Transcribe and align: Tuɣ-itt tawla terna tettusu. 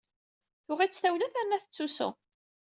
Tuɣ-itt 0.65 0.99
tawla 1.01 1.27
terna 1.33 1.57
tettusu. 1.63 2.09